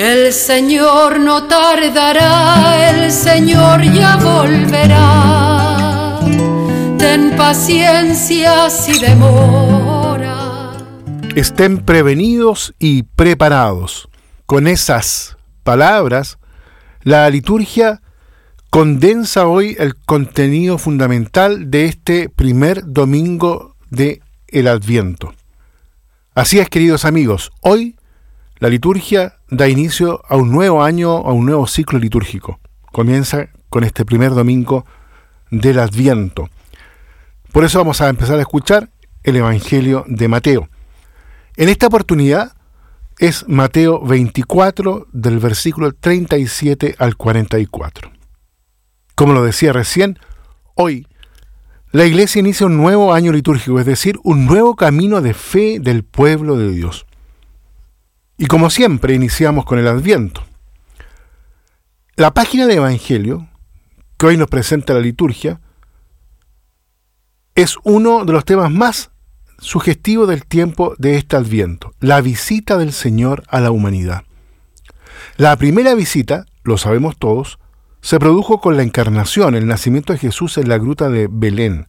[0.00, 6.18] El Señor no tardará, el Señor ya volverá.
[6.96, 10.72] Ten paciencia si demora.
[11.34, 14.08] Estén prevenidos y preparados.
[14.46, 16.38] Con esas palabras,
[17.02, 18.00] la liturgia
[18.70, 25.34] condensa hoy el contenido fundamental de este primer domingo de el Adviento.
[26.34, 27.96] Así es, queridos amigos, hoy
[28.60, 32.60] la liturgia da inicio a un nuevo año, a un nuevo ciclo litúrgico.
[32.92, 34.84] Comienza con este primer domingo
[35.50, 36.50] del Adviento.
[37.52, 38.90] Por eso vamos a empezar a escuchar
[39.22, 40.68] el Evangelio de Mateo.
[41.56, 42.52] En esta oportunidad
[43.18, 48.12] es Mateo 24 del versículo 37 al 44.
[49.14, 50.18] Como lo decía recién,
[50.74, 51.06] hoy
[51.92, 56.04] la iglesia inicia un nuevo año litúrgico, es decir, un nuevo camino de fe del
[56.04, 57.06] pueblo de Dios.
[58.42, 60.42] Y como siempre, iniciamos con el Adviento.
[62.16, 63.46] La página de Evangelio,
[64.16, 65.60] que hoy nos presenta la liturgia,
[67.54, 69.10] es uno de los temas más
[69.58, 74.24] sugestivos del tiempo de este Adviento, la visita del Señor a la humanidad.
[75.36, 77.58] La primera visita, lo sabemos todos,
[78.00, 81.88] se produjo con la encarnación, el nacimiento de Jesús en la gruta de Belén.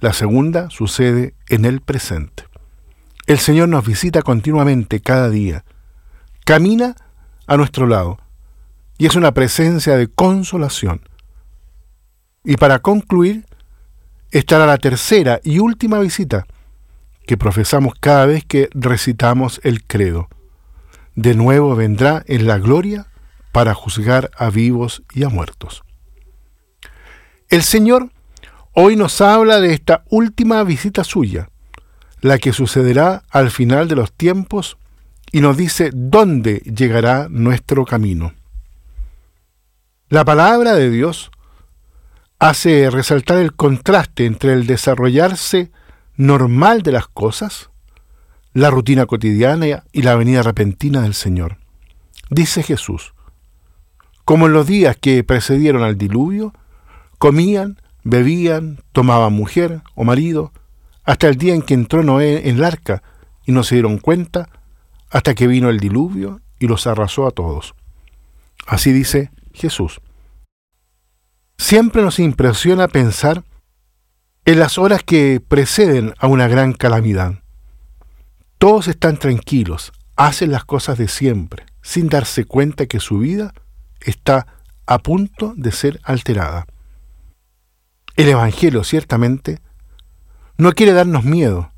[0.00, 2.48] La segunda sucede en el presente.
[3.28, 5.64] El Señor nos visita continuamente cada día.
[6.48, 6.96] Camina
[7.46, 8.18] a nuestro lado
[8.96, 11.02] y es una presencia de consolación.
[12.42, 13.44] Y para concluir,
[14.30, 16.46] estará la tercera y última visita
[17.26, 20.30] que profesamos cada vez que recitamos el credo.
[21.16, 23.08] De nuevo vendrá en la gloria
[23.52, 25.82] para juzgar a vivos y a muertos.
[27.50, 28.10] El Señor
[28.72, 31.50] hoy nos habla de esta última visita suya,
[32.22, 34.78] la que sucederá al final de los tiempos,
[35.32, 38.34] y nos dice dónde llegará nuestro camino.
[40.08, 41.30] La palabra de Dios
[42.38, 45.70] hace resaltar el contraste entre el desarrollarse
[46.16, 47.70] normal de las cosas,
[48.54, 51.58] la rutina cotidiana y la venida repentina del Señor.
[52.30, 53.14] Dice Jesús,
[54.24, 56.52] como en los días que precedieron al diluvio,
[57.18, 60.52] comían, bebían, tomaban mujer o marido,
[61.04, 63.02] hasta el día en que entró Noé en el arca
[63.46, 64.50] y no se dieron cuenta,
[65.10, 67.74] hasta que vino el diluvio y los arrasó a todos.
[68.66, 70.00] Así dice Jesús.
[71.56, 73.44] Siempre nos impresiona pensar
[74.44, 77.42] en las horas que preceden a una gran calamidad.
[78.58, 83.52] Todos están tranquilos, hacen las cosas de siempre, sin darse cuenta que su vida
[84.00, 84.46] está
[84.86, 86.66] a punto de ser alterada.
[88.16, 89.60] El Evangelio, ciertamente,
[90.56, 91.72] no quiere darnos miedo,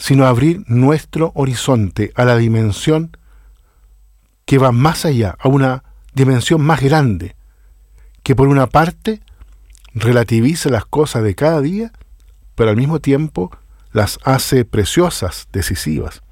[0.00, 3.14] sino abrir nuestro horizonte a la dimensión
[4.46, 5.84] que va más allá, a una
[6.14, 7.36] dimensión más grande,
[8.22, 9.20] que por una parte
[9.92, 11.92] relativiza las cosas de cada día,
[12.54, 13.50] pero al mismo tiempo
[13.92, 16.22] las hace preciosas, decisivas.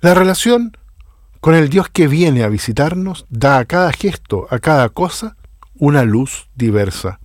[0.00, 0.76] La relación
[1.40, 5.36] con el Dios que viene a visitarnos da a cada gesto, a cada cosa,
[5.76, 7.20] una luz diversa,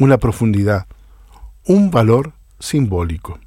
[0.00, 0.88] una profundidad,
[1.64, 3.38] un valor simbólico.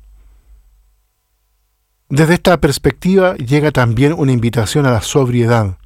[2.10, 5.78] Desde esta perspectiva llega también una invitación a la sobriedad,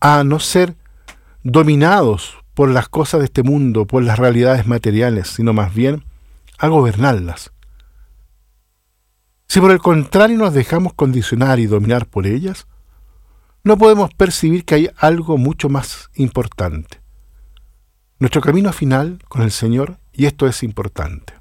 [0.00, 0.74] a no ser
[1.44, 6.04] dominados por las cosas de este mundo, por las realidades materiales, sino más bien
[6.58, 7.52] a gobernarlas.
[9.46, 12.66] Si por el contrario nos dejamos condicionar y dominar por ellas,
[13.62, 17.00] no podemos percibir que hay algo mucho más importante.
[18.18, 21.34] Nuestro camino final con el Señor, y esto es importante.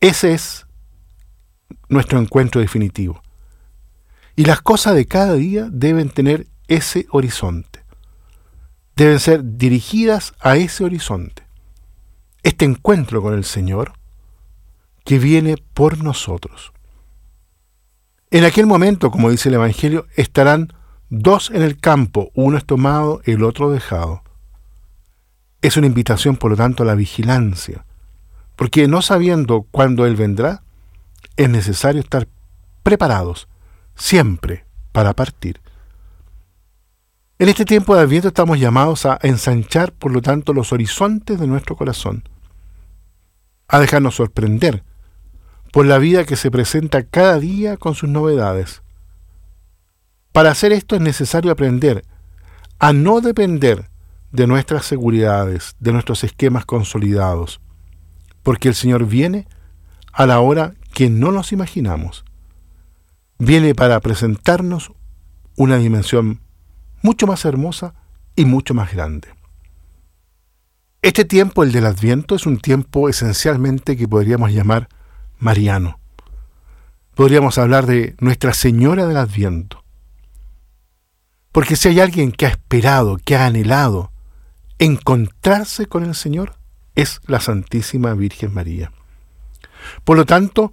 [0.00, 0.66] Ese es
[1.88, 3.22] nuestro encuentro definitivo.
[4.36, 7.84] Y las cosas de cada día deben tener ese horizonte.
[8.96, 11.42] Deben ser dirigidas a ese horizonte.
[12.42, 13.92] Este encuentro con el Señor
[15.04, 16.72] que viene por nosotros.
[18.30, 20.72] En aquel momento, como dice el Evangelio, estarán
[21.08, 24.22] dos en el campo, uno es tomado, el otro dejado.
[25.62, 27.86] Es una invitación, por lo tanto, a la vigilancia,
[28.56, 30.63] porque no sabiendo cuándo Él vendrá,
[31.36, 32.28] es necesario estar
[32.82, 33.48] preparados
[33.94, 35.60] siempre para partir.
[37.38, 41.46] En este tiempo de Adviento estamos llamados a ensanchar, por lo tanto, los horizontes de
[41.46, 42.22] nuestro corazón,
[43.66, 44.84] a dejarnos sorprender
[45.72, 48.82] por la vida que se presenta cada día con sus novedades.
[50.30, 52.04] Para hacer esto es necesario aprender
[52.78, 53.90] a no depender
[54.30, 57.60] de nuestras seguridades, de nuestros esquemas consolidados,
[58.44, 59.48] porque el Señor viene
[60.12, 62.24] a la hora que no nos imaginamos.
[63.38, 64.92] Viene para presentarnos
[65.56, 66.40] una dimensión
[67.02, 67.94] mucho más hermosa
[68.36, 69.28] y mucho más grande.
[71.02, 74.88] Este tiempo, el del Adviento, es un tiempo esencialmente que podríamos llamar
[75.38, 75.98] mariano.
[77.14, 79.84] Podríamos hablar de Nuestra Señora del Adviento.
[81.52, 84.12] Porque si hay alguien que ha esperado, que ha anhelado
[84.78, 86.56] encontrarse con el Señor,
[86.94, 88.92] es la Santísima Virgen María.
[90.04, 90.72] Por lo tanto,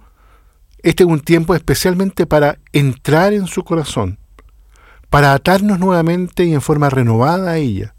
[0.82, 4.18] este es un tiempo especialmente para entrar en su corazón,
[5.10, 7.94] para atarnos nuevamente y en forma renovada a ella,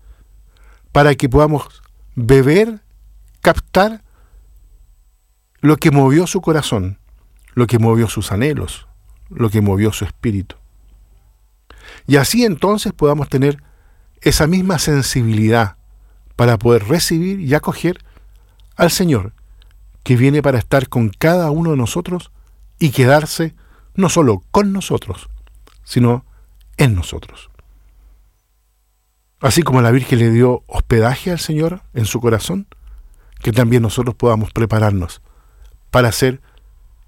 [0.92, 1.82] para que podamos
[2.16, 2.82] beber,
[3.42, 4.04] captar
[5.62, 7.00] lo que movió su corazón,
[7.54, 8.88] lo que movió sus anhelos,
[9.30, 10.58] lo que movió su espíritu.
[12.06, 13.64] Y así entonces podamos tener
[14.22, 15.78] esa misma sensibilidad
[16.36, 18.00] para poder recibir y acoger
[18.76, 19.34] al Señor,
[20.04, 22.32] que viene para estar con cada uno de nosotros
[22.84, 23.56] y quedarse
[23.96, 25.30] no solo con nosotros,
[25.86, 26.26] sino
[26.76, 27.50] en nosotros.
[29.40, 32.68] Así como la Virgen le dio hospedaje al Señor en su corazón,
[33.42, 35.22] que también nosotros podamos prepararnos
[35.92, 36.42] para hacer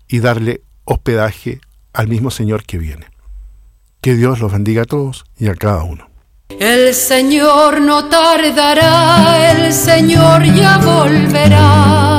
[0.08, 1.60] y darle hospedaje
[1.92, 3.08] al mismo Señor que viene.
[4.00, 6.08] Que Dios los bendiga a todos y a cada uno.
[6.58, 12.15] El Señor no tardará, el Señor ya volverá.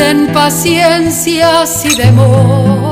[0.00, 2.89] Ten paciencia si demora